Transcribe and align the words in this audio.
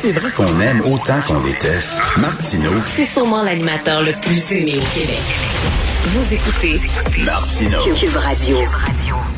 c'est 0.00 0.12
vrai 0.12 0.30
qu'on 0.32 0.58
aime 0.60 0.80
autant 0.86 1.20
qu'on 1.26 1.40
déteste, 1.40 1.92
Martineau, 2.16 2.72
C'est 2.88 3.04
sûrement 3.04 3.42
l'animateur 3.42 4.00
le 4.02 4.12
plus 4.12 4.50
aimé 4.52 4.78
au 4.78 4.98
Québec. 4.98 5.18
Vous 6.02 6.32
écoutez 6.34 6.80
Martineau. 7.26 7.78
Cube 7.94 8.16
Radio. 8.16 8.56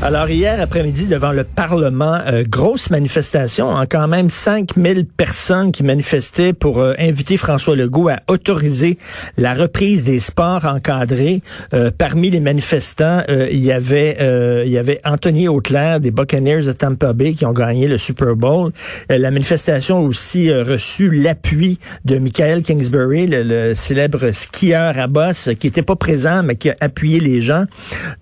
Alors 0.00 0.30
hier 0.30 0.60
après-midi 0.60 1.06
devant 1.06 1.32
le 1.32 1.42
Parlement, 1.42 2.20
euh, 2.26 2.44
grosse 2.48 2.90
manifestation, 2.90 3.76
hein, 3.76 3.86
quand 3.86 4.06
même 4.06 4.30
5000 4.30 5.06
personnes 5.06 5.72
qui 5.72 5.82
manifestaient 5.82 6.52
pour 6.52 6.78
euh, 6.80 6.95
inviter 6.98 7.36
François 7.36 7.74
Legault 7.74 8.09
à 8.09 8.20
autoriser 8.28 8.96
la 9.36 9.54
reprise 9.54 10.04
des 10.04 10.20
sports 10.20 10.64
encadrés. 10.64 11.42
Euh, 11.74 11.90
parmi 11.96 12.30
les 12.30 12.40
manifestants, 12.40 13.22
euh, 13.29 13.48
il 13.50 13.60
y 13.60 13.72
avait 13.72 14.18
euh, 14.20 14.62
il 14.64 14.70
y 14.72 14.79
avait 14.79 15.00
Anthony 15.04 15.48
Auclair 15.48 15.98
des 15.98 16.12
Buccaneers 16.12 16.62
de 16.62 16.72
Tampa 16.72 17.12
Bay 17.12 17.34
qui 17.34 17.44
ont 17.44 17.52
gagné 17.52 17.88
le 17.88 17.98
Super 17.98 18.36
Bowl. 18.36 18.70
Euh, 19.10 19.18
la 19.18 19.32
manifestation 19.32 19.98
a 19.98 20.02
aussi 20.02 20.52
reçu 20.52 21.10
l'appui 21.10 21.80
de 22.04 22.18
Michael 22.18 22.62
Kingsbury, 22.62 23.26
le, 23.26 23.42
le 23.42 23.74
célèbre 23.74 24.30
skieur 24.30 24.96
à 24.96 25.09
bosse, 25.09 25.51
qui 25.59 25.66
était 25.66 25.82
pas 25.82 25.96
présent 25.96 26.42
mais 26.42 26.52
qui 26.55 26.70
a 26.70 26.77
appuyé 26.80 27.20
les 27.20 27.41
gens. 27.41 27.65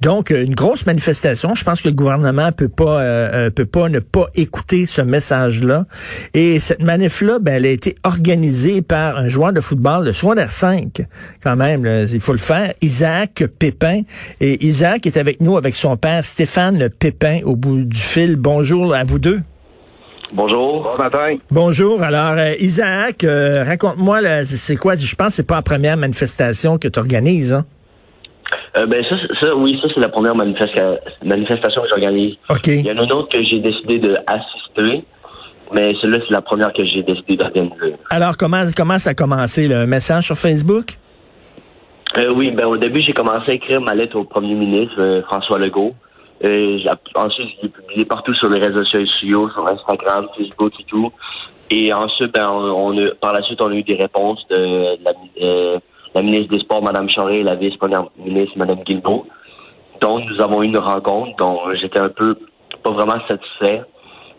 Donc 0.00 0.30
euh, 0.30 0.44
une 0.44 0.54
grosse 0.54 0.86
manifestation. 0.86 1.54
Je 1.54 1.64
pense 1.64 1.82
que 1.82 1.88
le 1.88 1.94
gouvernement 1.94 2.52
peut 2.52 2.68
pas 2.68 3.00
euh, 3.00 3.30
euh, 3.46 3.50
peut 3.50 3.66
pas 3.66 3.88
ne 3.88 3.98
pas 3.98 4.26
écouter 4.34 4.86
ce 4.86 5.02
message-là. 5.02 5.86
Et 6.34 6.60
cette 6.60 6.82
manif-là, 6.82 7.38
ben, 7.40 7.54
elle 7.54 7.66
a 7.66 7.70
été 7.70 7.96
organisée 8.04 8.82
par 8.82 9.16
un 9.16 9.28
joueur 9.28 9.52
de 9.52 9.60
football 9.60 10.06
de 10.06 10.12
secondaire 10.12 10.52
5, 10.52 11.02
quand 11.42 11.56
même. 11.56 11.84
là, 11.84 12.04
il 12.04 12.20
faut 12.20 12.32
le 12.32 12.38
faire. 12.38 12.74
Isaac 12.80 13.44
Pépin. 13.58 14.02
Et 14.40 14.64
Isaac 14.66 15.06
est 15.06 15.16
avec 15.16 15.40
nous 15.40 15.56
avec 15.56 15.76
son 15.76 15.96
père 15.96 16.24
Stéphane 16.24 16.88
Pépin 16.90 17.40
au 17.44 17.56
bout 17.56 17.82
du 17.82 18.00
fil. 18.00 18.36
Bonjour 18.36 18.94
à 18.94 19.04
vous 19.04 19.18
deux. 19.18 19.40
Bonjour. 20.32 20.82
Bon 20.84 21.02
matin. 21.02 21.36
Bonjour. 21.50 22.02
Alors, 22.02 22.38
euh, 22.38 22.54
Isaac, 22.60 23.24
euh, 23.24 23.64
raconte-moi, 23.64 24.44
c'est 24.44 24.76
quoi? 24.76 24.94
Je 24.96 25.14
pense 25.16 25.28
que 25.28 25.32
c'est 25.34 25.46
pas 25.46 25.56
la 25.56 25.62
première 25.62 25.96
manifestation 25.96 26.78
que 26.78 26.86
tu 26.86 26.98
organises. 27.00 27.52
Hein? 27.52 27.64
Euh, 28.76 28.86
ben 28.86 29.04
ça, 29.04 29.16
ça, 29.40 29.54
oui, 29.56 29.78
ça 29.82 29.88
c'est 29.92 30.00
la 30.00 30.08
première 30.08 30.34
manifesta- 30.36 30.98
manifestation 31.24 31.82
que 31.82 31.88
j'organise. 31.88 32.36
Il 32.66 32.86
y 32.86 32.92
en 32.92 32.98
a 32.98 33.02
une 33.04 33.12
autre 33.12 33.28
que 33.28 33.42
j'ai 33.42 33.58
décidé 33.58 33.98
de 33.98 34.16
assister, 34.26 35.04
mais 35.72 35.92
celle-là 36.00 36.18
c'est 36.26 36.32
la 36.32 36.40
première 36.40 36.72
que 36.72 36.84
j'ai 36.84 37.02
décidé 37.02 37.36
d'organiser. 37.36 37.94
Alors, 38.10 38.36
comment, 38.36 38.62
comment 38.76 38.98
ça 38.98 39.10
a 39.10 39.14
commencé? 39.14 39.72
Un 39.72 39.86
message 39.86 40.26
sur 40.26 40.36
Facebook? 40.36 40.84
Euh, 42.16 42.32
oui, 42.32 42.50
ben 42.52 42.66
au 42.66 42.76
début 42.76 43.00
j'ai 43.02 43.12
commencé 43.12 43.50
à 43.50 43.54
écrire 43.54 43.80
ma 43.80 43.94
lettre 43.94 44.16
au 44.16 44.24
premier 44.24 44.54
ministre 44.54 44.94
euh, 44.98 45.22
François 45.22 45.58
Legault. 45.58 45.94
Euh, 46.44 46.78
ensuite 47.14 47.48
je 47.56 47.62
l'ai 47.62 47.68
publié 47.68 48.04
partout 48.04 48.34
sur 48.34 48.48
les 48.48 48.58
réseaux 48.60 48.84
sociaux, 48.84 49.50
sur 49.50 49.68
Instagram, 49.68 50.26
Facebook 50.36 50.72
et 50.80 50.84
tout. 50.84 51.12
Et 51.70 51.92
ensuite, 51.92 52.32
ben 52.34 52.48
on, 52.48 52.94
on 52.94 52.98
a, 53.06 53.10
par 53.20 53.32
la 53.32 53.42
suite 53.42 53.60
on 53.62 53.68
a 53.70 53.74
eu 53.74 53.84
des 53.84 53.94
réponses 53.94 54.44
de 54.48 54.96
la, 55.04 55.12
euh, 55.42 55.78
la 56.14 56.22
ministre 56.22 56.54
des 56.54 56.60
Sports, 56.60 56.82
Madame 56.82 57.08
Charest, 57.08 57.40
et 57.40 57.42
la 57.42 57.54
vice-première 57.56 58.04
ministre, 58.18 58.56
Madame 58.56 58.82
Guilbeault. 58.84 59.26
Donc 60.00 60.22
nous 60.28 60.42
avons 60.42 60.62
eu 60.62 60.66
une 60.66 60.78
rencontre 60.78 61.36
dont 61.38 61.58
j'étais 61.80 61.98
un 61.98 62.08
peu 62.08 62.36
pas 62.82 62.90
vraiment 62.90 63.20
satisfait. 63.28 63.82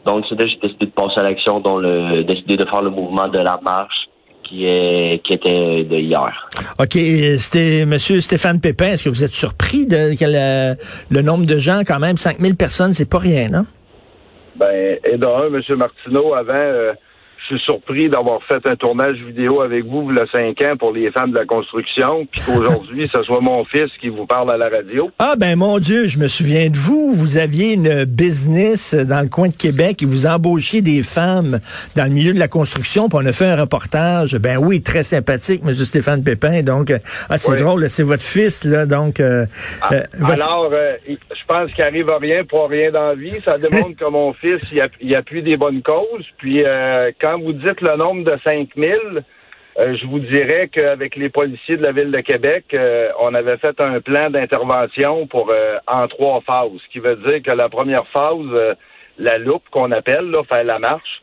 Donc 0.06 0.26
c'est 0.28 0.36
là 0.36 0.46
que 0.46 0.52
j'ai 0.52 0.58
décidé 0.58 0.86
de 0.88 0.92
passer 0.92 1.20
à 1.20 1.24
l'action, 1.24 1.60
dont 1.60 1.78
le 1.78 2.24
décidé 2.24 2.58
de 2.58 2.66
faire 2.66 2.82
le 2.82 2.90
mouvement 2.90 3.28
de 3.28 3.38
la 3.38 3.60
marche 3.64 4.08
qui 4.44 4.66
est 4.66 5.22
qui 5.24 5.34
était 5.34 5.84
de 5.84 5.98
hier. 5.98 6.50
OK. 6.80 6.98
C'était 7.38 7.86
Monsieur 7.86 8.20
Stéphane 8.20 8.60
Pépin. 8.60 8.88
Est-ce 8.88 9.06
que 9.06 9.10
vous 9.10 9.24
êtes 9.24 9.32
surpris 9.32 9.86
de 9.86 10.18
que 10.20 10.26
le, 10.26 10.76
le 11.10 11.22
nombre 11.22 11.46
de 11.46 11.58
gens, 11.58 11.82
quand 11.86 12.00
même, 12.00 12.18
5000 12.18 12.56
personnes, 12.56 12.94
c'est 12.94 13.10
pas 13.10 13.20
rien, 13.20 13.50
non? 13.50 13.66
Ben, 14.56 14.98
et 15.06 15.18
d'un, 15.18 15.48
M. 15.48 15.62
Martineau, 15.78 16.34
avant, 16.34 16.54
euh, 16.54 16.94
je 17.50 17.56
suis 17.56 17.64
surpris 17.66 18.09
d'avoir 18.09 18.42
fait 18.44 18.66
un 18.66 18.75
tournage 18.75 19.17
vidéo 19.17 19.61
avec 19.61 19.86
vous, 19.86 20.09
il 20.11 20.17
y 20.17 20.20
a 20.20 20.25
cinq 20.34 20.61
ans, 20.61 20.75
pour 20.78 20.92
les 20.94 21.11
femmes 21.11 21.31
de 21.31 21.38
la 21.38 21.45
construction, 21.45 22.25
puis 22.31 22.42
qu'aujourd'hui, 22.45 23.09
ce 23.11 23.22
soit 23.23 23.41
mon 23.41 23.66
fils 23.66 23.90
qui 24.00 24.09
vous 24.09 24.25
parle 24.25 24.52
à 24.52 24.57
la 24.57 24.69
radio. 24.69 25.09
Ah 25.19 25.35
ben 25.38 25.56
mon 25.57 25.80
Dieu, 25.80 26.07
je 26.07 26.18
me 26.19 26.28
souviens 26.28 26.69
de 26.69 26.78
vous. 26.78 27.12
Vous 27.13 27.38
aviez 27.38 27.74
une 27.74 28.06
business 28.06 28.94
dans 28.94 29.22
le 29.22 29.30
coin 29.30 29.50
de 29.50 29.56
Québec 29.56 30.01
et 30.03 30.06
vous 30.06 30.28
embauchiez 30.28 30.81
des 30.81 31.03
femmes 31.03 31.59
dans 31.96 32.03
le 32.03 32.09
milieu 32.12 32.34
de 32.34 32.40
la 32.40 32.47
construction. 32.47 33.09
Puis 33.09 33.18
on 33.22 33.25
a 33.25 33.34
fait 33.34 33.46
un 33.46 33.56
reportage. 33.56 34.35
Ben 34.38 34.57
oui, 34.57 34.81
très 34.81 35.03
sympathique, 35.03 35.62
M. 35.66 35.74
Stéphane 35.74 36.24
Pépin. 36.24 36.62
Donc, 36.63 36.91
euh, 36.91 37.00
ah, 37.30 37.38
c'est 37.38 37.51
Oui. 37.51 37.62
drôle, 37.62 37.90
c'est 37.90 38.03
votre 38.03 38.24
fils 38.24 38.63
là. 38.63 38.85
Donc, 38.85 39.19
euh, 39.19 39.46
euh, 39.91 40.03
votre- 40.19 40.44
Alors, 40.44 40.69
euh, 40.72 40.94
je 41.07 41.46
pense 41.47 41.72
qu'il 41.74 41.84
arrive 41.84 42.09
à 42.09 42.18
rien 42.18 42.44
pour 42.46 42.69
rien 42.69 42.91
dans 42.91 43.07
la 43.09 43.16
vie. 43.16 43.40
Ça 43.41 43.57
démontre 43.57 43.96
que 44.00 44.09
mon 44.09 44.34
fils, 44.34 44.62
il, 44.72 44.80
app- 44.81 44.91
il 45.01 45.16
appuie 45.16 45.41
des 45.44 45.57
bonnes 45.57 45.81
causes. 45.81 46.25
Puis, 46.38 46.63
euh, 46.63 47.12
quand 47.31 47.40
vous 47.40 47.53
dites 47.53 47.80
le 47.80 47.96
nombre 47.96 48.24
de 48.25 48.38
5000, 48.46 49.24
euh, 49.80 49.96
je 49.96 50.06
vous 50.06 50.19
dirais 50.19 50.68
qu'avec 50.68 51.16
les 51.16 51.30
policiers 51.30 51.78
de 51.78 51.84
la 51.84 51.94
Ville 51.94 52.12
de 52.12 52.19
Québec, 52.19 52.66
euh, 52.74 53.09
on 53.22 53.34
avait 53.34 53.56
fait 53.58 53.80
un 53.80 54.02
plan 54.02 54.30
d'intervention 54.30 55.28
pour 55.28 55.50
euh, 55.50 55.78
en 55.88 56.09
trois 56.09 56.42
phases. 56.42 56.72
Ce 56.86 56.92
qui 56.92 57.00
veut 57.00 57.16
dire 57.16 57.42
que 57.42 57.56
la 57.56 57.69
première 57.69 58.06
phase, 58.08 58.36
euh, 58.52 58.75
la 59.18 59.38
loupe 59.38 59.64
qu'on 59.72 59.92
appelle, 59.92 60.36
faire 60.52 60.66
la 60.66 60.80
marche, 60.80 61.22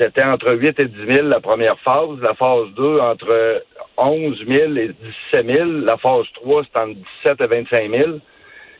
c'était 0.00 0.24
entre 0.24 0.56
8 0.56 0.80
et 0.80 0.86
10 0.86 1.12
000 1.16 1.28
la 1.28 1.40
première 1.40 1.78
phase. 1.80 2.18
La 2.22 2.32
phase 2.32 2.68
2, 2.74 3.00
entre 3.00 3.62
11 3.98 4.38
000 4.48 4.76
et 4.76 4.92
17 5.34 5.46
000. 5.46 5.70
La 5.84 5.98
phase 5.98 6.24
3, 6.36 6.62
c'était 6.64 6.80
entre 6.80 7.00
17 7.26 7.40
et 7.42 7.46
25 7.46 7.90
000. 7.90 8.10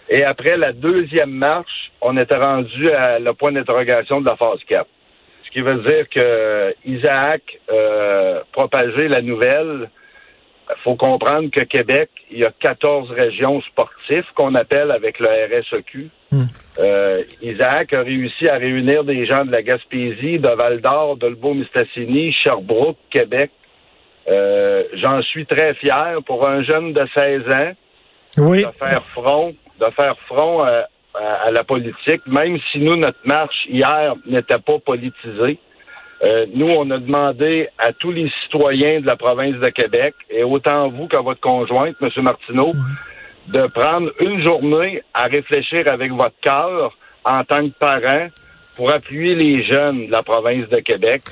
Et 0.08 0.24
après 0.24 0.56
la 0.56 0.72
deuxième 0.72 1.32
marche, 1.32 1.92
on 2.00 2.16
était 2.16 2.38
rendu 2.38 2.90
à 2.90 3.18
le 3.18 3.34
point 3.34 3.52
d'interrogation 3.52 4.22
de 4.22 4.26
la 4.30 4.36
phase 4.36 4.60
4. 4.66 4.86
Ce 5.50 5.54
qui 5.54 5.60
veut 5.62 5.82
dire 5.82 6.08
que 6.08 6.74
Isaac 6.84 7.42
euh, 7.72 8.40
propager 8.52 9.08
la 9.08 9.20
nouvelle. 9.20 9.90
Il 10.68 10.82
faut 10.84 10.94
comprendre 10.94 11.50
que 11.50 11.62
Québec, 11.64 12.10
il 12.30 12.38
y 12.38 12.44
a 12.44 12.52
14 12.60 13.10
régions 13.10 13.60
sportives 13.62 14.26
qu'on 14.36 14.54
appelle 14.54 14.92
avec 14.92 15.18
le 15.18 15.26
RSEQ. 15.26 16.10
Hmm. 16.30 16.44
Euh, 16.78 17.24
Isaac 17.42 17.92
a 17.92 18.02
réussi 18.02 18.48
à 18.48 18.54
réunir 18.54 19.02
des 19.02 19.26
gens 19.26 19.44
de 19.44 19.50
la 19.50 19.62
Gaspésie, 19.62 20.38
de 20.38 20.48
Val-d'Or, 20.48 21.16
de 21.16 21.26
Lebeau-Mistassini, 21.26 22.32
Sherbrooke, 22.32 22.98
Québec. 23.10 23.50
Euh, 24.28 24.84
J'en 24.94 25.20
suis 25.22 25.46
très 25.46 25.74
fier 25.74 26.18
pour 26.24 26.46
un 26.46 26.62
jeune 26.62 26.92
de 26.92 27.04
16 27.16 27.42
ans 27.52 27.72
oui. 28.38 28.64
de 28.64 28.70
faire 28.78 29.04
front, 29.12 29.54
de 29.80 29.86
faire 29.96 30.16
front 30.28 30.64
euh, 30.64 30.82
à, 31.14 31.46
à 31.46 31.50
la 31.50 31.64
politique, 31.64 32.22
même 32.26 32.58
si 32.70 32.78
nous, 32.78 32.96
notre 32.96 33.18
marche 33.24 33.66
hier 33.68 34.14
n'était 34.26 34.58
pas 34.58 34.78
politisée. 34.78 35.58
Euh, 36.22 36.46
nous, 36.54 36.68
on 36.68 36.90
a 36.90 36.98
demandé 36.98 37.68
à 37.78 37.92
tous 37.92 38.12
les 38.12 38.30
citoyens 38.42 39.00
de 39.00 39.06
la 39.06 39.16
province 39.16 39.56
de 39.56 39.68
Québec, 39.70 40.14
et 40.28 40.42
autant 40.42 40.88
vous 40.90 41.06
que 41.06 41.16
votre 41.16 41.40
conjointe, 41.40 41.96
M. 42.02 42.10
Martineau, 42.22 42.74
de 43.48 43.66
prendre 43.68 44.10
une 44.20 44.44
journée 44.44 45.02
à 45.14 45.24
réfléchir 45.24 45.84
avec 45.90 46.12
votre 46.12 46.38
cœur 46.42 46.96
en 47.24 47.42
tant 47.44 47.66
que 47.66 47.74
parent 47.78 48.28
pour 48.76 48.90
appuyer 48.90 49.34
les 49.34 49.64
jeunes 49.64 50.06
de 50.06 50.12
la 50.12 50.22
province 50.22 50.68
de 50.68 50.80
Québec. 50.80 51.22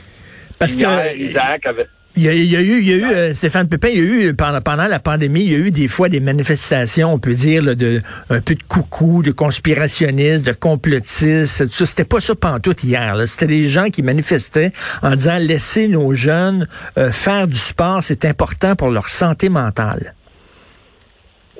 Parce 0.59 0.75
que 0.75 0.81
Hier, 0.81 1.15
Isaac 1.17 1.67
avait... 1.67 1.87
Il 2.19 2.25
y, 2.25 2.29
a, 2.29 2.33
eu, 2.33 2.81
il 2.81 2.89
y 2.89 2.93
a 2.93 2.97
eu 2.97 3.05
euh, 3.05 3.33
Stéphane 3.33 3.69
Pépin, 3.69 3.91
il 3.91 3.97
y 3.97 4.01
a 4.01 4.31
eu 4.31 4.35
pendant, 4.35 4.89
la 4.89 4.99
pandémie, 4.99 5.45
il 5.45 5.53
y 5.53 5.55
a 5.55 5.59
eu 5.59 5.71
des 5.71 5.87
fois 5.87 6.09
des 6.09 6.19
manifestations, 6.19 7.13
on 7.13 7.21
peut 7.21 7.35
dire, 7.35 7.63
de 7.63 8.01
un 8.29 8.41
peu 8.41 8.57
de 8.57 8.63
coucou, 8.65 9.23
de 9.23 9.31
conspirationnistes, 9.31 10.45
de 10.45 10.53
complotistes. 10.53 11.69
C'était 11.71 12.05
pas 12.05 12.19
ça 12.19 12.35
pantoute 12.35 12.83
hier. 12.83 13.15
C'était 13.29 13.47
des 13.47 13.69
gens 13.69 13.91
qui 13.91 14.03
manifestaient 14.03 14.73
en 15.01 15.15
disant 15.15 15.39
laissez 15.39 15.87
nos 15.87 16.13
jeunes 16.13 16.67
euh, 16.97 17.13
faire 17.13 17.47
du 17.47 17.57
sport, 17.57 18.03
c'est 18.03 18.25
important 18.25 18.75
pour 18.75 18.91
leur 18.91 19.09
santé 19.09 19.49
mentale. 19.49 20.15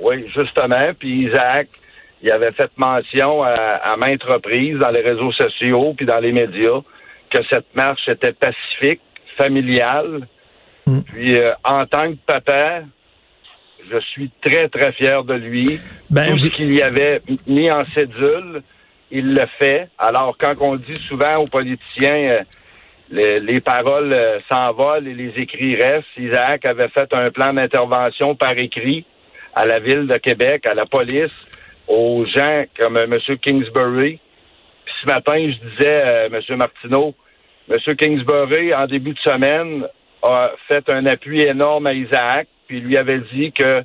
Oui, 0.01 0.25
justement. 0.35 0.91
Puis 0.99 1.27
Isaac, 1.27 1.69
il 2.21 2.29
avait 2.33 2.51
fait 2.51 2.69
mention 2.75 3.43
à, 3.43 3.53
à 3.81 3.95
maintes 3.95 4.23
reprises 4.23 4.77
dans 4.77 4.91
les 4.91 5.03
réseaux 5.03 5.31
sociaux 5.31 5.93
puis 5.95 6.05
dans 6.05 6.19
les 6.19 6.33
médias 6.33 6.81
que 7.31 7.39
cette 7.49 7.73
marche 7.75 8.09
était 8.09 8.33
pacifique, 8.33 8.99
familiale. 9.37 10.27
Mm. 10.89 11.01
Puis 11.03 11.37
euh, 11.37 11.53
en 11.63 11.85
tant 11.85 12.11
que 12.11 12.17
papa, 12.25 12.81
je 13.91 13.99
suis 13.99 14.29
très, 14.41 14.67
très 14.69 14.91
fier 14.93 15.23
de 15.23 15.33
lui. 15.33 15.79
Ben, 16.09 16.31
Tout 16.31 16.39
ce 16.39 16.47
qu'il 16.47 16.73
y 16.73 16.81
avait 16.81 17.21
mis 17.47 17.71
en 17.71 17.85
cédule, 17.85 18.61
il 19.11 19.33
le 19.33 19.45
fait. 19.57 19.89
Alors, 19.97 20.35
quand 20.37 20.53
on 20.61 20.75
dit 20.75 20.95
souvent 20.95 21.37
aux 21.37 21.47
politiciens, 21.47 22.15
euh, 22.15 22.43
les, 23.09 23.39
les 23.39 23.61
paroles 23.61 24.13
euh, 24.13 24.39
s'envolent 24.51 25.07
et 25.07 25.13
les 25.13 25.33
écrits 25.37 25.75
restent, 25.75 26.07
Isaac 26.17 26.65
avait 26.65 26.89
fait 26.89 27.11
un 27.13 27.31
plan 27.31 27.53
d'intervention 27.53 28.35
par 28.35 28.57
écrit 28.57 29.05
à 29.55 29.65
la 29.65 29.79
ville 29.79 30.07
de 30.07 30.17
Québec, 30.17 30.65
à 30.67 30.75
la 30.75 30.85
police, 30.85 31.33
aux 31.87 32.25
gens 32.25 32.65
comme 32.77 32.97
euh, 32.97 33.05
M. 33.05 33.37
Kingsbury. 33.37 34.19
Puis 34.85 34.93
ce 35.01 35.07
matin, 35.07 35.33
je 35.37 35.69
disais, 35.69 36.29
M. 36.31 36.57
Martineau, 36.57 37.15
M. 37.69 37.95
Kingsbury, 37.95 38.73
en 38.73 38.85
début 38.85 39.13
de 39.13 39.19
semaine, 39.19 39.85
a 40.23 40.51
fait 40.67 40.87
un 40.89 41.05
appui 41.05 41.41
énorme 41.41 41.87
à 41.87 41.93
Isaac, 41.93 42.47
puis 42.67 42.81
lui 42.81 42.97
avait 42.97 43.21
dit 43.33 43.51
que 43.51 43.83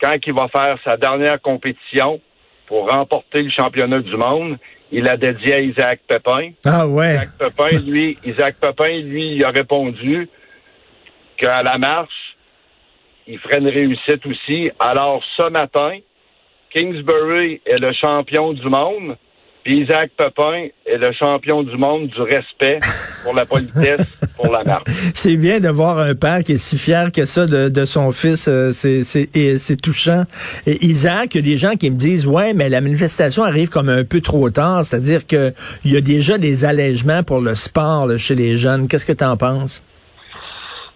quand 0.00 0.14
il 0.26 0.32
va 0.32 0.48
faire 0.48 0.78
sa 0.84 0.96
dernière 0.96 1.40
compétition 1.40 2.20
pour 2.66 2.90
remporter 2.90 3.42
le 3.42 3.50
championnat 3.50 4.00
du 4.00 4.16
monde, 4.16 4.58
il 4.90 5.08
a 5.08 5.16
dédié 5.16 5.54
à 5.54 5.60
Isaac 5.60 6.00
Pepin. 6.06 6.50
Ah 6.64 6.86
ouais. 6.86 7.14
Isaac 7.14 7.30
Pepin, 7.38 7.78
lui, 7.80 8.18
Isaac 8.24 8.56
Pepin, 8.60 9.00
lui, 9.00 9.36
il 9.36 9.44
a 9.44 9.50
répondu 9.50 10.28
qu'à 11.36 11.62
la 11.62 11.78
marche, 11.78 12.36
il 13.26 13.38
ferait 13.38 13.58
une 13.58 13.68
réussite 13.68 14.24
aussi. 14.26 14.70
Alors, 14.78 15.22
ce 15.36 15.48
matin, 15.50 15.98
Kingsbury 16.70 17.60
est 17.64 17.80
le 17.80 17.92
champion 17.92 18.52
du 18.52 18.68
monde. 18.68 19.16
Puis 19.64 19.80
Isaac 19.80 20.10
Pepin 20.16 20.66
est 20.84 20.98
le 20.98 21.10
champion 21.18 21.62
du 21.62 21.74
monde 21.78 22.08
du 22.08 22.20
respect 22.20 22.78
pour 23.24 23.34
la 23.34 23.46
politesse, 23.46 24.06
pour 24.36 24.52
la 24.52 24.62
marque. 24.62 24.86
C'est 25.14 25.36
bien 25.38 25.58
de 25.58 25.68
voir 25.70 25.98
un 25.98 26.14
père 26.14 26.44
qui 26.44 26.52
est 26.52 26.58
si 26.58 26.76
fier 26.76 27.10
que 27.10 27.24
ça 27.24 27.46
de, 27.46 27.70
de 27.70 27.84
son 27.86 28.10
fils. 28.10 28.46
euh, 28.46 28.70
c'est, 28.72 29.02
c'est, 29.04 29.34
et 29.34 29.56
c'est 29.58 29.80
touchant. 29.80 30.24
Et 30.66 30.84
Isaac, 30.84 31.34
il 31.34 31.38
y 31.38 31.48
a 31.48 31.50
des 31.52 31.56
gens 31.56 31.76
qui 31.76 31.90
me 31.90 31.96
disent, 31.96 32.26
ouais, 32.26 32.52
mais 32.52 32.68
la 32.68 32.82
manifestation 32.82 33.42
arrive 33.42 33.70
comme 33.70 33.88
un 33.88 34.04
peu 34.04 34.20
trop 34.20 34.50
tard. 34.50 34.84
C'est-à-dire 34.84 35.26
que 35.26 35.52
il 35.84 35.92
y 35.94 35.96
a 35.96 36.02
déjà 36.02 36.36
des 36.36 36.66
allègements 36.66 37.22
pour 37.22 37.40
le 37.40 37.54
sport 37.54 38.06
là, 38.06 38.18
chez 38.18 38.34
les 38.34 38.58
jeunes. 38.58 38.86
Qu'est-ce 38.86 39.06
que 39.06 39.12
tu 39.12 39.24
en 39.24 39.38
penses? 39.38 39.82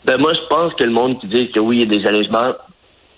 Ben 0.05 0.19
moi, 0.19 0.33
je 0.35 0.47
pense 0.55 0.75
que 0.75 0.85
le 0.85 0.91
monde 0.93 1.19
qui 1.21 1.27
dit 1.29 1.51
que 1.53 1.61
oui, 1.61 1.79
il 1.83 1.91
y 1.91 1.95
a 1.95 1.99
des 1.99 2.07
allègements, 2.07 2.53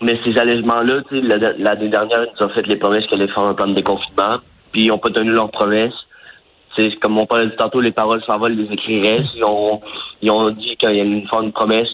mais 0.00 0.16
ces 0.24 0.38
allègements-là, 0.38 1.02
tu 1.08 1.20
sais, 1.20 1.26
la- 1.26 1.52
l'année 1.58 1.88
dernière, 1.88 2.24
ils 2.38 2.44
ont 2.44 2.48
fait 2.50 2.66
les 2.68 2.76
promesses 2.76 3.04
qu'elle 3.08 3.20
allait 3.20 3.32
faire 3.32 3.44
un 3.44 3.54
plan 3.54 3.66
de 3.68 3.74
déconfinement, 3.74 4.38
puis 4.72 4.84
ils 4.84 4.88
n'ont 4.88 4.98
pas 4.98 5.10
tenu 5.10 5.30
leurs 5.30 5.50
promesses. 5.50 5.94
C'est 6.76 6.94
comme 7.00 7.18
on 7.18 7.26
parlait 7.26 7.50
tantôt, 7.56 7.80
les 7.80 7.92
paroles 7.92 8.22
s'envolent, 8.24 8.52
les 8.52 8.72
écrits 8.72 9.00
restent. 9.00 9.34
Ils 9.34 9.44
ont, 9.44 9.80
ils 10.22 10.30
ont 10.30 10.50
dit 10.50 10.76
qu'il 10.76 10.94
y 10.94 11.00
a 11.00 11.04
une, 11.04 11.26
une 11.42 11.52
promesse 11.52 11.88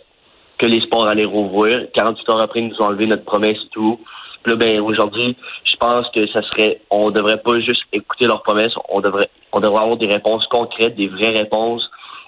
que 0.58 0.66
les 0.66 0.80
sports 0.80 1.06
allaient 1.06 1.24
rouvrir. 1.24 1.86
48 1.92 2.28
heures 2.30 2.40
après, 2.40 2.60
ils 2.60 2.68
nous 2.68 2.76
ont 2.80 2.86
enlevé 2.86 3.06
notre 3.06 3.24
promesse 3.24 3.58
et 3.64 3.68
tout. 3.70 4.00
Puis 4.42 4.52
là, 4.52 4.58
ben, 4.58 4.80
aujourd'hui, 4.80 5.36
je 5.64 5.76
pense 5.76 6.06
que 6.14 6.26
ça 6.28 6.42
serait, 6.42 6.80
on 6.90 7.10
devrait 7.10 7.40
pas 7.40 7.58
juste 7.60 7.82
écouter 7.92 8.26
leurs 8.26 8.42
promesses, 8.42 8.72
on 8.88 9.00
devrait, 9.00 9.28
on 9.52 9.60
devrait 9.60 9.82
avoir 9.82 9.96
des 9.96 10.06
réponses 10.06 10.46
concrètes, 10.46 10.94
des 10.94 11.08
vraies 11.08 11.30
réponses, 11.30 11.82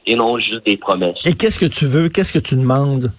et 0.07 0.17
non 0.17 0.39
juste 0.39 0.65
des 0.67 0.77
promesses. 0.77 1.25
Et 1.27 1.35
qu'est-ce 1.35 1.59
que 1.59 1.67
tu 1.67 1.87
veux? 1.87 2.09
Qu'est-ce 2.09 2.33
que 2.33 2.39
tu 2.39 2.57
demandes? 2.57 3.13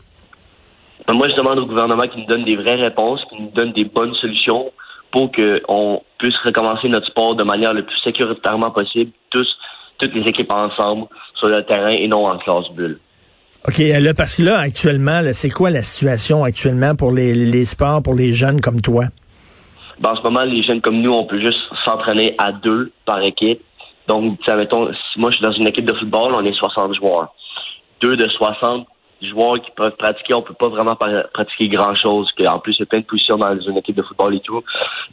Ben, 1.08 1.14
Moi, 1.14 1.28
je 1.30 1.36
demande 1.36 1.60
au 1.60 1.66
gouvernement 1.66 2.08
qu'il 2.08 2.22
nous 2.22 2.28
donne 2.28 2.44
des 2.44 2.56
vraies 2.56 2.76
réponses, 2.76 3.22
qu'il 3.30 3.42
nous 3.42 3.52
donne 3.52 3.72
des 3.74 3.86
bonnes 3.86 4.14
solutions 4.16 4.72
pour 5.12 5.32
qu'on 5.32 6.04
puisse 6.20 6.36
recommencer 6.46 6.88
notre 6.90 7.08
sport 7.08 7.36
de 7.36 7.44
manière 7.44 7.74
le 7.74 7.84
plus 7.84 7.98
sécuritairement 8.04 8.70
possible, 8.70 9.12
tous, 9.32 9.48
toutes 9.98 10.14
les 10.14 10.22
équipes 10.30 10.52
ensemble 10.52 11.08
sur 11.36 11.50
le 11.50 11.64
terrain 11.64 11.92
et 11.92 12.08
non 12.08 12.28
en 12.28 12.38
classe 12.38 12.70
bulle. 12.76 13.00
OK, 13.68 13.78
là, 13.80 14.14
parce 14.14 14.36
que 14.36 14.44
là, 14.44 14.60
actuellement, 14.60 15.22
là, 15.22 15.34
c'est 15.34 15.50
quoi 15.50 15.70
la 15.70 15.82
situation 15.82 16.44
actuellement 16.44 16.96
pour 16.96 17.12
les, 17.12 17.34
les 17.34 17.66
sports, 17.66 18.02
pour 18.04 18.14
les 18.14 18.32
jeunes 18.32 18.62
comme 18.62 18.80
toi? 18.80 19.06
Ben, 20.00 20.12
en 20.12 20.16
ce 20.16 20.22
moment, 20.22 20.44
les 20.44 20.64
jeunes 20.64 20.80
comme 20.80 21.02
nous, 21.02 21.12
on 21.12 21.26
peut 21.26 21.42
juste 21.42 21.60
s'entraîner 21.84 22.36
à 22.38 22.54
deux 22.54 22.92
par 23.06 23.22
équipe. 23.22 23.62
Donc, 24.08 24.40
mettons, 24.48 24.92
si 24.94 25.20
moi 25.20 25.30
je 25.30 25.38
suis 25.38 25.46
dans 25.46 25.52
une 25.52 25.68
équipe 25.68 25.86
de 25.86 25.94
football, 25.94 26.34
on 26.36 26.46
est 26.46 26.54
60 26.54 26.96
joueurs. 26.96 27.34
Deux 28.02 28.16
de 28.16 28.28
60 28.30 28.88
joueurs 29.22 29.62
qui 29.62 29.72
peuvent 29.72 29.96
pratiquer, 29.98 30.34
on 30.34 30.42
peut 30.42 30.54
pas 30.54 30.70
vraiment 30.70 30.96
pratiquer 30.96 31.68
grand 31.68 31.96
chose. 31.96 32.30
En 32.48 32.60
plus, 32.60 32.76
il 32.78 32.80
y 32.80 32.84
a 32.84 32.86
plein 32.86 33.00
de 33.00 33.06
positions 33.06 33.38
dans 33.38 33.60
une 33.60 33.78
équipe 33.78 33.96
de 33.96 34.04
football 34.04 34.36
et 34.36 34.40
tout. 34.40 34.64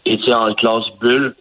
Et 0.04 0.16
tu 0.18 0.24
sais, 0.24 0.34
en 0.34 0.54
classe 0.54 0.84
bulle, 1.00 1.34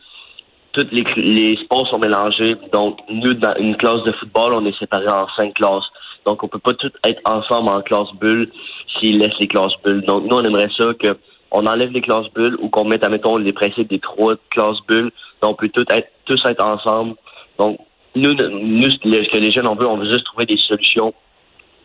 tous 0.74 0.88
les, 0.92 1.06
les 1.16 1.56
sports 1.64 1.88
sont 1.88 2.00
mélangés. 2.00 2.56
Donc, 2.74 3.00
nous, 3.10 3.34
dans 3.34 3.56
une 3.58 3.78
classe 3.78 4.04
de 4.04 4.12
football, 4.14 4.54
on 4.54 4.66
est 4.66 4.78
séparés 4.78 5.08
en 5.08 5.28
cinq 5.36 5.54
classes. 5.54 5.86
Donc, 6.26 6.44
on 6.44 6.48
peut 6.48 6.60
pas 6.60 6.74
tous 6.74 6.92
être 7.04 7.22
ensemble 7.26 7.70
en 7.70 7.82
classe 7.82 8.12
bulle 8.20 8.52
s'ils 9.00 9.20
laissent 9.20 9.40
les 9.40 9.48
classes 9.48 9.74
bulles. 9.84 10.02
Donc, 10.02 10.26
nous, 10.26 10.36
on 10.36 10.44
aimerait 10.44 10.70
ça 10.78 10.94
que 11.00 11.18
on 11.52 11.66
enlève 11.66 11.92
les 11.92 12.02
classes 12.02 12.28
bulles 12.34 12.58
ou 12.60 12.70
qu'on 12.70 12.84
mette, 12.84 13.04
admettons, 13.04 13.38
les 13.38 13.54
principes 13.54 13.90
des 13.90 14.00
trois 14.00 14.36
classes 14.50 14.80
bulles. 14.88 15.12
Donc, 15.42 15.52
on 15.52 15.56
peut 15.56 15.70
tous 15.70 15.86
être, 15.90 16.10
tous 16.26 16.42
être 16.46 16.66
ensemble. 16.66 17.16
Donc, 17.58 17.80
nous, 18.16 18.34
nous, 18.34 18.90
ce 18.90 18.98
que 18.98 19.38
les 19.38 19.52
jeunes, 19.52 19.68
on 19.68 19.76
veut, 19.76 19.88
on 19.88 19.98
veut 19.98 20.12
juste 20.12 20.26
trouver 20.26 20.46
des 20.46 20.58
solutions. 20.58 21.14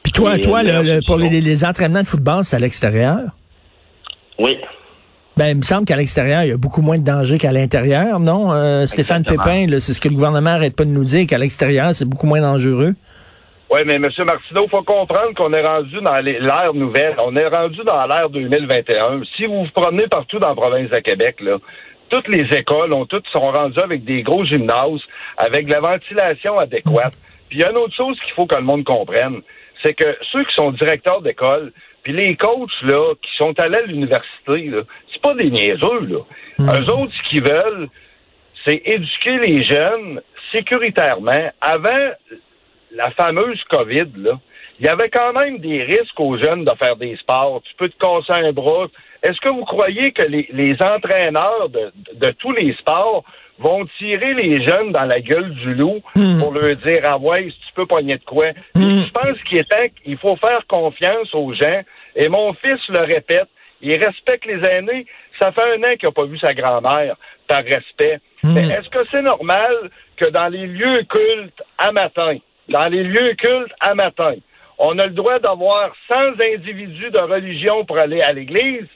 Puis 0.02 0.12
toi, 0.12 0.36
Et, 0.36 0.40
toi, 0.40 0.60
euh, 0.60 0.82
le- 0.82 0.94
le- 0.96 1.00
pour 1.06 1.16
les, 1.18 1.64
entraînements 1.64 2.02
de 2.02 2.06
football, 2.06 2.44
c'est 2.44 2.56
à 2.56 2.58
l'extérieur? 2.58 3.20
Oui. 4.38 4.58
Ben, 5.36 5.48
il 5.48 5.56
me 5.58 5.62
semble 5.62 5.84
qu'à 5.84 5.96
l'extérieur, 5.96 6.42
il 6.42 6.48
y 6.48 6.52
a 6.52 6.56
beaucoup 6.56 6.82
moins 6.82 6.98
de 6.98 7.04
danger 7.04 7.38
qu'à 7.38 7.52
l'intérieur, 7.52 8.18
non? 8.20 8.52
Euh, 8.52 8.86
Stéphane. 8.86 9.24
Pépin, 9.24 9.66
c'est 9.78 9.92
ce 9.94 10.00
que 10.00 10.08
le 10.08 10.14
gouvernement 10.14 10.50
arrête 10.50 10.74
pas 10.76 10.84
de 10.84 10.90
nous 10.90 11.04
dire, 11.04 11.26
qu'à 11.26 11.38
l'extérieur, 11.38 11.94
c'est 11.94 12.04
beaucoup 12.08 12.26
moins 12.26 12.40
dangereux. 12.40 12.94
Oui, 13.72 13.80
mais 13.86 13.94
M. 13.94 14.08
Martineau, 14.26 14.66
faut 14.68 14.82
comprendre 14.82 15.32
qu'on 15.36 15.52
est 15.52 15.64
rendu 15.64 16.00
dans 16.02 16.16
l'ère 16.16 16.74
nouvelle. 16.74 17.14
On 17.24 17.36
est 17.36 17.46
rendu 17.46 17.78
dans 17.86 18.04
l'ère 18.06 18.28
2021. 18.28 19.20
Si 19.36 19.46
vous 19.46 19.64
vous 19.64 19.70
promenez 19.72 20.08
partout 20.08 20.40
dans 20.40 20.48
la 20.48 20.54
province 20.56 20.90
de 20.90 20.98
Québec, 20.98 21.36
là, 21.40 21.56
toutes 22.08 22.26
les 22.26 22.44
écoles 22.58 22.92
ont 22.92 23.06
toutes 23.06 23.26
sont 23.32 23.52
rendues 23.52 23.78
avec 23.78 24.04
des 24.04 24.22
gros 24.24 24.44
gymnases, 24.44 25.00
avec 25.36 25.66
de 25.66 25.70
la 25.70 25.80
ventilation 25.80 26.58
adéquate. 26.58 27.14
Puis 27.48 27.58
il 27.58 27.60
y 27.60 27.64
a 27.64 27.70
une 27.70 27.78
autre 27.78 27.94
chose 27.96 28.16
qu'il 28.24 28.34
faut 28.34 28.46
que 28.46 28.56
le 28.56 28.62
monde 28.62 28.82
comprenne, 28.82 29.36
c'est 29.82 29.94
que 29.94 30.16
ceux 30.32 30.44
qui 30.44 30.54
sont 30.54 30.72
directeurs 30.72 31.22
d'école, 31.22 31.72
puis 32.02 32.12
les 32.12 32.36
coachs 32.36 32.70
là, 32.82 33.14
qui 33.20 33.36
sont 33.36 33.58
allés 33.60 33.78
à 33.78 33.82
l'université, 33.82 34.70
c'est 35.12 35.22
pas 35.22 35.34
des 35.34 35.50
niaiseux, 35.50 36.00
là. 36.06 36.18
Eux 36.60 36.90
autres, 36.90 37.12
ce 37.12 37.28
qu'ils 37.28 37.42
veulent, 37.42 37.88
c'est 38.64 38.82
éduquer 38.84 39.38
les 39.38 39.64
jeunes 39.64 40.20
sécuritairement. 40.52 41.50
Avant 41.60 42.10
la 42.92 43.10
fameuse 43.12 43.62
COVID, 43.70 44.08
là, 44.16 44.38
il 44.78 44.86
y 44.86 44.88
avait 44.88 45.10
quand 45.10 45.32
même 45.32 45.58
des 45.58 45.82
risques 45.82 46.18
aux 46.18 46.38
jeunes 46.38 46.64
de 46.64 46.72
faire 46.82 46.96
des 46.96 47.16
sports. 47.16 47.62
Tu 47.64 47.74
peux 47.76 47.88
te 47.88 47.98
casser 47.98 48.32
un 48.32 48.52
bras. 48.52 48.86
Est-ce 49.22 49.38
que 49.40 49.50
vous 49.50 49.64
croyez 49.64 50.12
que 50.12 50.22
les, 50.22 50.48
les 50.52 50.74
entraîneurs 50.80 51.68
de, 51.68 51.92
de 52.14 52.30
tous 52.32 52.52
les 52.52 52.72
sports 52.74 53.24
vont 53.60 53.86
tirer 53.98 54.34
les 54.34 54.66
jeunes 54.66 54.90
dans 54.90 55.04
la 55.04 55.20
gueule 55.20 55.54
du 55.54 55.74
loup 55.74 56.00
pour 56.40 56.52
leur 56.52 56.76
dire 56.76 57.02
Ah 57.04 57.18
ouais, 57.18 57.44
si 57.50 57.60
tu 57.68 57.74
peux 57.74 57.86
pogner 57.86 58.16
de 58.16 58.24
quoi? 58.24 58.46
Puis 58.74 59.04
Je 59.06 59.10
pense 59.12 59.42
qu'il 59.44 59.58
est 59.58 59.70
temps 59.70 59.86
qu'il 60.02 60.16
faut 60.18 60.36
faire 60.36 60.66
confiance 60.66 61.32
aux 61.34 61.52
gens. 61.52 61.82
Et 62.16 62.28
mon 62.28 62.52
fils 62.54 62.80
le 62.88 63.00
répète, 63.00 63.48
il 63.82 63.92
respecte 63.92 64.46
les 64.46 64.66
aînés. 64.68 65.06
Ça 65.38 65.52
fait 65.52 65.62
un 65.62 65.82
an 65.82 65.96
qu'il 65.98 66.08
n'a 66.08 66.12
pas 66.12 66.24
vu 66.24 66.38
sa 66.38 66.54
grand-mère 66.54 67.16
par 67.46 67.62
respect. 67.62 68.20
Mais 68.42 68.68
est-ce 68.68 68.88
que 68.88 69.04
c'est 69.10 69.22
normal 69.22 69.90
que 70.16 70.28
dans 70.30 70.48
les 70.48 70.66
lieux 70.66 71.02
cultes 71.08 71.62
à 71.78 71.92
matin, 71.92 72.36
dans 72.68 72.88
les 72.88 73.02
lieux 73.02 73.34
cultes 73.34 73.72
à 73.80 73.94
matin, 73.94 74.34
on 74.78 74.98
a 74.98 75.04
le 75.04 75.12
droit 75.12 75.38
d'avoir 75.38 75.92
100 76.10 76.40
individus 76.54 77.10
de 77.10 77.20
religion 77.20 77.84
pour 77.84 77.98
aller 77.98 78.22
à 78.22 78.32
l'église, 78.32 78.86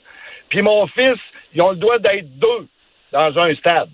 puis 0.49 0.61
mon 0.63 0.87
fils, 0.87 1.19
ils 1.53 1.61
ont 1.61 1.71
le 1.71 1.77
droit 1.77 1.99
d'être 1.99 2.27
deux 2.39 2.67
dans 3.11 3.37
un 3.39 3.53
stade? 3.55 3.89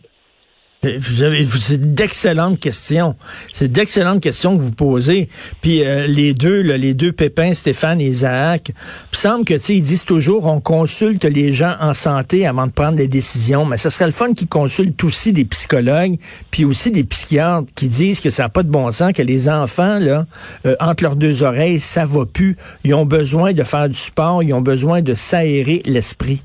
Euh, 0.84 0.98
Vous 1.00 1.22
avez, 1.22 1.44
c'est 1.46 1.94
d'excellentes 1.94 2.60
questions. 2.60 3.16
C'est 3.54 3.72
d'excellentes 3.72 4.22
questions 4.22 4.58
que 4.58 4.64
vous 4.64 4.72
posez. 4.72 5.30
Puis 5.62 5.84
euh, 5.84 6.08
les 6.08 6.34
deux, 6.34 6.62
là, 6.62 6.76
les 6.78 6.96
deux 6.96 7.12
pépins, 7.12 7.54
Stéphane 7.54 8.02
et 8.02 8.08
Isaac, 8.08 8.72
il 9.12 9.18
semble 9.18 9.46
que 9.46 9.54
ils 9.72 9.84
disent 9.84 10.06
toujours 10.06 10.48
on 10.48 10.60
consulte 10.60 11.26
les 11.26 11.54
gens 11.54 11.76
en 11.80 11.94
santé 11.94 12.48
avant 12.48 12.66
de 12.66 12.72
prendre 12.72 12.96
des 12.96 13.08
décisions. 13.08 13.64
Mais 13.66 13.78
ce 13.78 13.92
serait 13.92 14.08
le 14.08 14.12
fun 14.12 14.34
qu'ils 14.34 14.48
consultent 14.48 15.04
aussi 15.04 15.34
des 15.34 15.46
psychologues, 15.46 16.18
puis 16.50 16.66
aussi 16.66 16.90
des 16.90 17.04
psychiatres 17.04 17.68
qui 17.76 17.88
disent 17.88 18.20
que 18.20 18.32
ça 18.32 18.44
n'a 18.44 18.50
pas 18.50 18.64
de 18.64 18.70
bon 18.70 18.92
sens, 18.92 19.14
que 19.14 19.22
les 19.22 19.50
enfants 19.50 20.00
là, 20.00 20.26
euh, 20.66 20.76
entre 20.80 21.04
leurs 21.04 21.16
deux 21.16 21.44
oreilles, 21.44 21.80
ça 21.80 22.06
va 22.06 22.26
plus. 22.26 22.58
Ils 22.84 22.96
ont 22.96 23.06
besoin 23.06 23.54
de 23.54 23.64
faire 23.64 23.88
du 23.88 23.96
sport, 23.96 24.42
ils 24.42 24.54
ont 24.54 24.62
besoin 24.62 25.04
de 25.04 25.14
s'aérer 25.14 25.84
l'esprit. 25.86 26.42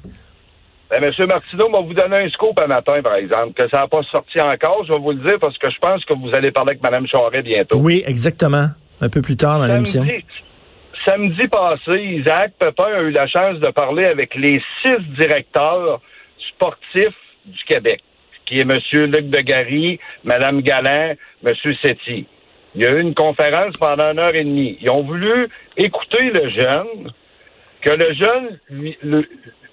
Ben, 0.90 1.02
M. 1.02 1.26
Martineau 1.26 1.68
m'a 1.68 1.80
vous 1.80 1.94
donné 1.94 2.16
un 2.16 2.28
scoop 2.28 2.58
un 2.60 2.68
matin, 2.68 3.02
par 3.02 3.16
exemple, 3.16 3.54
que 3.54 3.68
ça 3.68 3.78
n'a 3.80 3.88
pas 3.88 4.02
sorti 4.04 4.40
encore. 4.40 4.84
Je 4.86 4.92
vais 4.92 4.98
vous 4.98 5.10
le 5.12 5.18
dire 5.28 5.38
parce 5.40 5.58
que 5.58 5.68
je 5.70 5.78
pense 5.80 6.04
que 6.04 6.14
vous 6.14 6.30
allez 6.34 6.52
parler 6.52 6.70
avec 6.72 6.82
Mme 6.82 7.06
Charret 7.08 7.42
bientôt. 7.42 7.78
Oui, 7.78 8.04
exactement. 8.06 8.68
Un 9.00 9.08
peu 9.08 9.20
plus 9.20 9.36
tard 9.36 9.58
dans 9.58 9.66
l'émission. 9.66 10.06
Samedi, 11.04 11.46
passé, 11.48 12.00
Isaac 12.02 12.52
Pepin 12.58 12.84
a 12.86 13.00
eu 13.02 13.10
la 13.10 13.26
chance 13.26 13.58
de 13.60 13.68
parler 13.70 14.04
avec 14.06 14.34
les 14.34 14.60
six 14.82 14.96
directeurs 15.18 16.00
sportifs 16.54 17.14
du 17.44 17.64
Québec, 17.68 18.02
qui 18.46 18.58
est 18.58 18.62
M. 18.62 18.78
Luc 18.92 19.28
Degary, 19.30 20.00
Mme 20.24 20.62
Galland, 20.62 21.14
M. 21.44 21.52
Setti. 21.82 22.26
Il 22.74 22.82
y 22.82 22.86
a 22.86 22.92
eu 22.92 23.00
une 23.00 23.14
conférence 23.14 23.76
pendant 23.78 24.10
une 24.12 24.18
heure 24.18 24.34
et 24.34 24.44
demie. 24.44 24.78
Ils 24.80 24.90
ont 24.90 25.02
voulu 25.02 25.48
écouter 25.76 26.30
le 26.30 26.48
jeune, 26.50 27.10
que 27.82 27.90
le 27.90 28.14
jeune 28.14 28.58
lui, 28.70 28.96
le- 29.02 29.28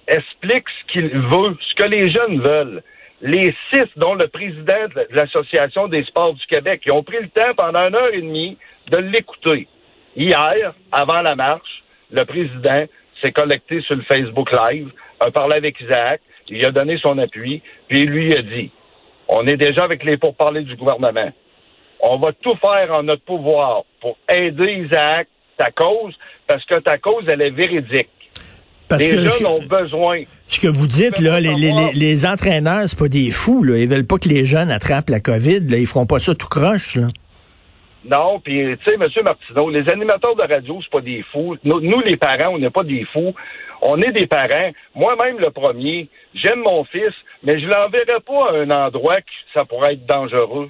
explique 0.07 0.65
ce 0.69 0.93
qu'il 0.93 1.09
veut, 1.09 1.57
ce 1.59 1.75
que 1.75 1.87
les 1.89 2.11
jeunes 2.11 2.41
veulent. 2.41 2.83
Les 3.21 3.55
six, 3.71 3.85
dont 3.95 4.15
le 4.15 4.27
président 4.27 4.87
de 4.95 5.07
l'Association 5.11 5.87
des 5.87 6.03
sports 6.03 6.33
du 6.33 6.45
Québec, 6.45 6.81
ils 6.85 6.91
ont 6.91 7.03
pris 7.03 7.21
le 7.21 7.29
temps 7.29 7.53
pendant 7.55 7.87
une 7.87 7.95
heure 7.95 8.13
et 8.13 8.21
demie 8.21 8.57
de 8.91 8.97
l'écouter. 8.97 9.67
Hier, 10.15 10.73
avant 10.91 11.21
la 11.21 11.35
marche, 11.35 11.83
le 12.11 12.23
président 12.25 12.85
s'est 13.21 13.31
collecté 13.31 13.81
sur 13.81 13.95
le 13.95 14.03
Facebook 14.03 14.49
Live, 14.51 14.89
a 15.21 15.31
parlé 15.31 15.55
avec 15.55 15.79
Isaac, 15.79 16.21
il 16.49 16.65
a 16.65 16.71
donné 16.71 16.97
son 16.97 17.17
appui, 17.17 17.61
puis 17.87 18.03
lui 18.03 18.35
a 18.35 18.41
dit, 18.41 18.71
on 19.27 19.47
est 19.47 19.57
déjà 19.57 19.83
avec 19.85 20.03
les 20.03 20.17
pourparlers 20.17 20.63
du 20.63 20.75
gouvernement. 20.75 21.31
On 22.01 22.17
va 22.17 22.33
tout 22.33 22.55
faire 22.57 22.93
en 22.93 23.03
notre 23.03 23.23
pouvoir 23.23 23.83
pour 24.01 24.17
aider 24.29 24.85
Isaac, 24.85 25.27
ta 25.57 25.71
cause, 25.71 26.13
parce 26.45 26.65
que 26.65 26.75
ta 26.79 26.97
cause, 26.97 27.23
elle 27.29 27.41
est 27.41 27.51
véridique. 27.51 28.09
Parce 28.97 29.03
les 29.03 29.11
que- 29.15 29.21
jeunes 29.29 29.45
ont 29.47 29.61
besoin. 29.65 30.23
Ce 30.47 30.59
que 30.59 30.67
vous 30.67 30.87
dites, 30.87 31.19
là, 31.19 31.39
les, 31.39 31.55
les, 31.55 31.91
les 31.93 32.25
entraîneurs, 32.25 32.83
c'est 32.87 32.97
pas 32.99 33.07
des 33.07 33.31
fous, 33.31 33.63
là. 33.63 33.77
Ils 33.77 33.87
veulent 33.89 34.05
pas 34.07 34.17
que 34.17 34.29
les 34.29 34.45
jeunes 34.45 34.69
attrapent 34.71 35.09
la 35.09 35.19
COVID, 35.19 35.61
là. 35.69 35.77
Ils 35.77 35.87
feront 35.87 36.05
pas 36.05 36.19
ça 36.19 36.35
tout 36.35 36.47
croche, 36.47 36.95
là. 36.95 37.07
Non, 38.05 38.39
puis 38.43 38.61
tu 38.83 38.85
sais, 38.85 38.95
M. 38.95 39.07
Martineau, 39.23 39.69
les 39.69 39.87
animateurs 39.89 40.35
de 40.35 40.41
radio, 40.41 40.77
c'est 40.81 40.91
pas 40.91 40.99
des 41.01 41.23
fous. 41.31 41.55
Nous, 41.63 41.79
nous, 41.79 42.01
les 42.01 42.17
parents, 42.17 42.53
on 42.53 42.59
n'est 42.59 42.69
pas 42.69 42.83
des 42.83 43.05
fous. 43.13 43.33
On 43.81 43.97
est 44.01 44.11
des 44.11 44.27
parents. 44.27 44.71
Moi-même, 44.95 45.39
le 45.39 45.51
premier, 45.51 46.09
j'aime 46.33 46.59
mon 46.59 46.83
fils, 46.83 47.13
mais 47.43 47.59
je 47.59 47.65
l'enverrai 47.65 48.19
pas 48.25 48.49
à 48.51 48.57
un 48.57 48.69
endroit 48.71 49.21
que 49.21 49.31
ça 49.53 49.63
pourrait 49.65 49.93
être 49.93 50.05
dangereux. 50.05 50.69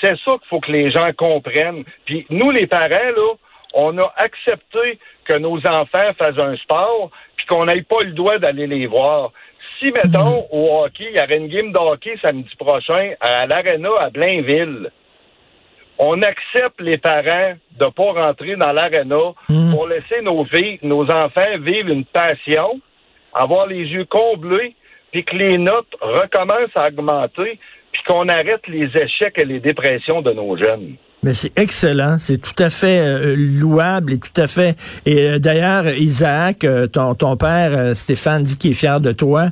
C'est 0.00 0.16
ça 0.24 0.32
qu'il 0.32 0.48
faut 0.48 0.60
que 0.60 0.72
les 0.72 0.90
gens 0.90 1.08
comprennent. 1.18 1.84
Puis 2.06 2.24
nous, 2.30 2.50
les 2.50 2.66
parents, 2.66 2.88
là, 2.88 3.34
on 3.74 3.96
a 3.98 4.12
accepté 4.16 4.98
que 5.24 5.36
nos 5.38 5.58
enfants 5.66 6.12
fassent 6.18 6.38
un 6.38 6.56
sport, 6.56 7.10
puis 7.36 7.46
qu'on 7.46 7.66
n'ait 7.66 7.82
pas 7.82 8.02
le 8.02 8.12
droit 8.12 8.38
d'aller 8.38 8.66
les 8.66 8.86
voir. 8.86 9.32
Si, 9.78 9.86
mettons, 9.86 10.46
au 10.50 10.82
hockey, 10.82 11.08
il 11.10 11.16
y 11.16 11.22
aurait 11.22 11.36
une 11.38 11.48
game 11.48 11.72
de 11.72 11.78
hockey 11.78 12.16
samedi 12.20 12.50
prochain 12.58 13.12
à 13.20 13.46
l'Arena 13.46 13.90
à 13.98 14.10
Blainville, 14.10 14.90
on 15.98 16.22
accepte 16.22 16.80
les 16.80 16.96
parents 16.96 17.54
de 17.78 17.86
pas 17.86 18.12
rentrer 18.12 18.56
dans 18.56 18.72
l'aréna 18.72 19.34
Mm. 19.48 19.70
pour 19.70 19.86
laisser 19.86 20.22
nos, 20.22 20.46
nos 20.82 21.10
enfants 21.10 21.58
vivre 21.60 21.90
une 21.90 22.06
passion, 22.06 22.80
avoir 23.34 23.66
les 23.66 23.84
yeux 23.84 24.06
comblés, 24.06 24.74
puis 25.12 25.24
que 25.24 25.36
les 25.36 25.58
notes 25.58 25.94
recommencent 26.00 26.76
à 26.76 26.88
augmenter, 26.88 27.58
puis 27.92 28.02
qu'on 28.06 28.28
arrête 28.28 28.66
les 28.66 28.88
échecs 28.96 29.38
et 29.38 29.44
les 29.44 29.60
dépressions 29.60 30.22
de 30.22 30.32
nos 30.32 30.56
jeunes. 30.56 30.96
Mais 31.22 31.34
c'est 31.34 31.52
excellent, 31.56 32.16
c'est 32.18 32.38
tout 32.38 32.54
à 32.62 32.70
fait 32.70 33.00
euh, 33.00 33.34
louable 33.36 34.14
et 34.14 34.18
tout 34.18 34.40
à 34.40 34.46
fait. 34.46 34.74
Et 35.04 35.28
euh, 35.28 35.38
d'ailleurs, 35.38 35.86
Isaac, 35.88 36.64
euh, 36.64 36.86
ton, 36.86 37.36
père, 37.36 37.94
Stéphane, 37.94 38.42
dit 38.42 38.56
qu'il 38.56 38.70
est 38.70 38.74
fier 38.74 39.00
de 39.00 39.12
toi. 39.12 39.50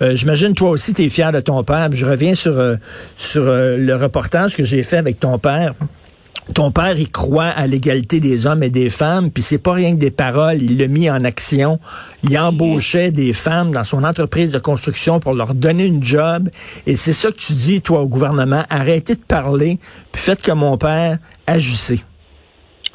J'imagine 0.00 0.54
toi 0.54 0.70
aussi, 0.70 0.94
tu 0.94 1.02
es 1.02 1.08
fier 1.08 1.32
de 1.32 1.40
ton 1.40 1.62
père. 1.64 1.88
Je 1.92 2.06
reviens 2.06 2.34
sur 2.34 2.54
le 2.56 3.94
reportage 3.94 4.56
que 4.56 4.64
j'ai 4.64 4.82
fait 4.82 4.98
avec 4.98 5.20
ton 5.20 5.38
père. 5.38 5.74
Ton 6.54 6.72
père, 6.72 6.98
il 6.98 7.10
croit 7.10 7.44
à 7.46 7.66
l'égalité 7.66 8.18
des 8.18 8.46
hommes 8.46 8.62
et 8.62 8.70
des 8.70 8.90
femmes, 8.90 9.30
puis 9.30 9.42
c'est 9.42 9.58
pas 9.58 9.72
rien 9.72 9.94
que 9.94 10.00
des 10.00 10.10
paroles, 10.10 10.62
il 10.62 10.78
l'a 10.78 10.88
mis 10.88 11.08
en 11.08 11.22
action. 11.24 11.78
Il 12.24 12.36
embauchait 12.38 13.12
des 13.12 13.32
femmes 13.32 13.70
dans 13.70 13.84
son 13.84 14.04
entreprise 14.04 14.50
de 14.50 14.58
construction 14.58 15.20
pour 15.20 15.34
leur 15.34 15.54
donner 15.54 15.86
une 15.86 16.02
job. 16.02 16.48
Et 16.86 16.96
c'est 16.96 17.12
ça 17.12 17.30
que 17.30 17.36
tu 17.36 17.52
dis, 17.52 17.82
toi, 17.82 18.00
au 18.00 18.08
gouvernement, 18.08 18.64
arrêtez 18.68 19.14
de 19.14 19.20
parler, 19.20 19.78
puis 20.12 20.22
faites 20.22 20.42
comme 20.42 20.60
mon 20.60 20.76
père, 20.76 21.18
agissez. 21.46 22.00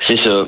C'est 0.07 0.17
ça. 0.23 0.45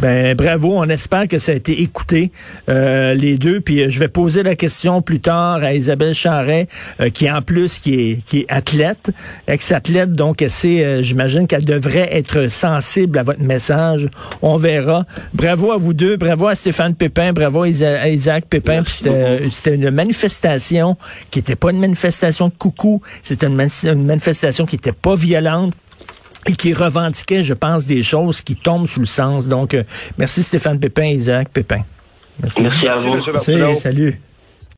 Ben 0.00 0.34
bravo, 0.34 0.72
on 0.78 0.88
espère 0.88 1.28
que 1.28 1.38
ça 1.38 1.52
a 1.52 1.54
été 1.54 1.80
écouté 1.82 2.32
euh, 2.68 3.14
les 3.14 3.38
deux. 3.38 3.60
Puis 3.60 3.82
euh, 3.82 3.90
je 3.90 4.00
vais 4.00 4.08
poser 4.08 4.42
la 4.42 4.56
question 4.56 5.00
plus 5.02 5.20
tard 5.20 5.62
à 5.62 5.74
Isabelle 5.74 6.14
Charret, 6.14 6.66
euh, 7.00 7.10
qui 7.10 7.30
en 7.30 7.40
plus 7.42 7.78
qui 7.78 7.94
est 7.94 8.24
qui 8.26 8.40
est 8.40 8.46
athlète, 8.48 9.10
ex-athlète, 9.46 10.12
donc 10.12 10.42
elle 10.42 10.50
sait, 10.50 10.82
euh, 10.84 11.02
j'imagine 11.02 11.46
qu'elle 11.46 11.64
devrait 11.64 12.08
être 12.16 12.50
sensible 12.50 13.18
à 13.18 13.22
votre 13.22 13.42
message. 13.42 14.08
On 14.40 14.56
verra. 14.56 15.04
Bravo 15.34 15.70
à 15.72 15.76
vous 15.76 15.94
deux, 15.94 16.16
bravo 16.16 16.48
à 16.48 16.56
Stéphane 16.56 16.94
Pépin, 16.96 17.32
bravo 17.32 17.62
à, 17.62 17.68
Isa- 17.68 18.00
à 18.00 18.08
Isaac 18.08 18.46
Pépin. 18.46 18.82
C'était 18.88 19.74
une 19.76 19.90
manifestation 19.90 20.96
qui 21.30 21.38
était 21.38 21.56
pas 21.56 21.70
une 21.70 21.78
manifestation 21.80 22.48
de 22.48 22.54
coucou, 22.58 23.02
c'était 23.22 23.46
une, 23.46 23.60
une 23.84 24.04
manifestation 24.06 24.66
qui 24.66 24.76
était 24.76 24.92
pas 24.92 25.14
violente 25.14 25.74
et 26.46 26.52
qui 26.54 26.74
revendiquait, 26.74 27.44
je 27.44 27.54
pense, 27.54 27.86
des 27.86 28.02
choses 28.02 28.40
qui 28.40 28.56
tombent 28.56 28.88
sous 28.88 29.00
le 29.00 29.06
sens. 29.06 29.48
Donc, 29.48 29.74
euh, 29.74 29.84
merci 30.18 30.42
Stéphane 30.42 30.80
Pépin, 30.80 31.04
Isaac 31.04 31.48
Pépin. 31.50 31.82
Merci. 32.40 32.62
Merci 32.62 32.88
à 32.88 32.96
vous. 32.98 33.16
Merci, 33.32 33.80
salut. 33.80 34.20